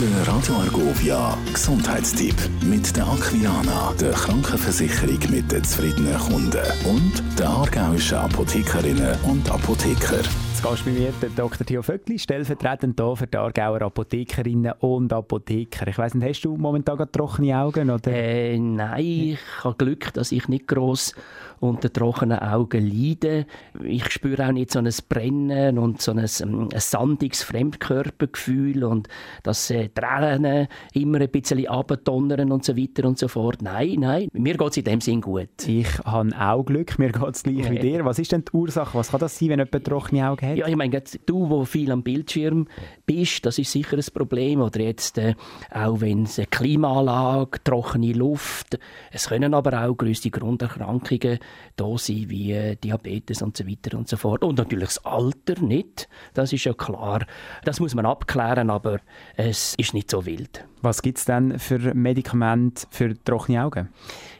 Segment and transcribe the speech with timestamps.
[0.00, 7.48] Der Radio Argovia Gesundheitstipp mit der Aquiana, der Krankenversicherung mit den zufriedenen Kunden und der
[7.48, 10.18] aargauischen Apothekerinnen und Apotheker.
[10.64, 11.66] Gehst bei mir der Dr.
[11.66, 15.86] Theo Vöckli, stellvertretend hier für die Aargauer Apothekerinnen und Apotheker.
[15.88, 17.90] Ich weiss nicht, hast du momentan gerade trockene Augen?
[17.90, 18.10] Oder?
[18.10, 21.14] Äh, nein, ich habe Glück, dass ich nicht gross
[21.60, 23.46] unter trockenen Augen leide.
[23.82, 29.08] Ich spüre auch nicht so ein Brennen und so ein, ähm, ein sandiges Fremdkörpergefühl und
[29.42, 33.62] dass äh, Tränen immer ein bisschen abdonnern und so weiter und so fort.
[33.62, 35.48] Nein, nein, mir geht es in dem Sinn gut.
[35.66, 38.04] Ich habe auch Glück, mir geht es gleich wie dir.
[38.04, 38.96] Was ist denn die Ursache?
[38.96, 40.53] Was kann das sein, wenn jemand trockene Augen hat?
[40.54, 42.68] Ja, ich meine, du, wo viel am Bildschirm
[43.06, 44.60] bist, das ist sicher ein Problem.
[44.60, 45.34] Oder jetzt äh,
[45.70, 48.78] auch wenn es eine Klimaanlage, trockene Luft,
[49.10, 51.38] es können aber auch größte Grunderkrankungen
[51.76, 54.44] da sein, wie äh, Diabetes und so weiter und so fort.
[54.44, 57.26] Und natürlich das Alter nicht, das ist ja klar.
[57.64, 59.00] Das muss man abklären, aber
[59.36, 60.64] es ist nicht so wild.
[60.84, 63.88] Was gibt es denn für Medikamente für trockene Augen?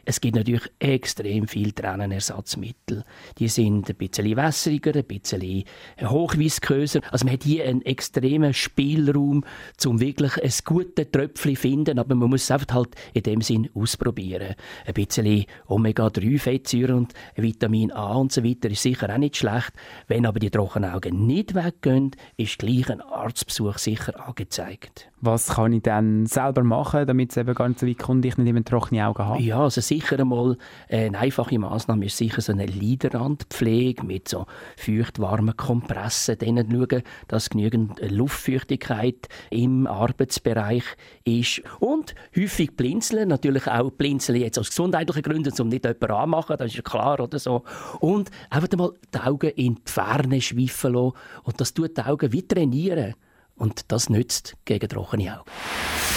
[0.07, 3.03] Es gibt natürlich extrem viele Tränenersatzmittel.
[3.39, 5.63] Die sind ein bisschen wässriger, ein bisschen
[5.99, 7.01] hochvisköser.
[7.09, 9.43] Also man hat hier einen extremen Spielraum,
[9.83, 13.41] um wirklich ein gutes Tröpfchen zu finden, aber man muss es einfach halt in dem
[13.41, 14.53] Sinn ausprobieren.
[14.85, 19.73] Ein bisschen Omega-3-Fettsäuren und Vitamin A und so weiter ist sicher auch nicht schlecht.
[20.07, 25.09] Wenn aber die trockenen Augen nicht weggehen, ist gleich ein Arztbesuch sicher angezeigt.
[25.21, 28.37] Was kann ich dann selber machen, damit es eben gar nicht so weit kommt, ich
[28.37, 29.41] nicht immer trockene Augen habe?
[29.41, 30.57] Ja, also sicher einmal
[30.89, 34.45] eine einfache Maßnahme ist sicher so eine Liderrandpflege mit so
[34.77, 40.83] feucht-warmen Kompressen, denen schauen, dass genügend Luftfeuchtigkeit im Arbeitsbereich
[41.23, 46.57] ist und häufig blinzeln, natürlich auch blinzeln jetzt aus gesundheitlichen Gründen, um nicht jemanden anmachen,
[46.57, 47.63] das ist ja klar oder so.
[47.99, 51.13] Und einfach mal die Augen in die Ferne schweifen lassen
[51.43, 53.15] und das tut die Augen wie trainieren.
[53.57, 55.49] Und das nützt gegen trockene Augen.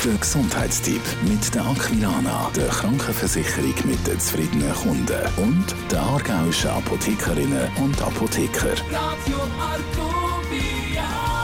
[0.05, 7.68] Der Gesundheitstipp mit der Aquilana, der Krankenversicherung mit den zufriedenen Kunden und der aargauischen Apothekerinnen
[7.77, 8.73] und Apotheker.
[8.90, 11.37] Radio Argovia.